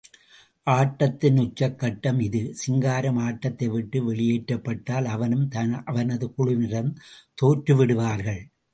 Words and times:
ஆட்டத்தின் 0.67 1.37
உச்சக்கட்டம் 1.37 2.21
இது, 2.21 2.41
சிங்காரம் 2.53 3.19
ஆட்டத்தைவிட்டு 3.19 3.99
வெளியேற்றபட்டால், 4.09 5.05
அவனும் 5.05 5.47
அவனது 5.85 6.27
குழுவினரும் 6.33 6.93
தோற்று 7.33 7.75
விடுவார்கள். 7.75 8.43